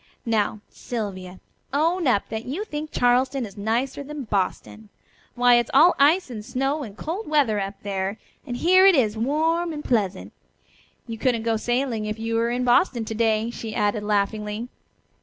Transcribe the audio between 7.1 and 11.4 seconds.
weather up there, and here it is warm and pleasant. You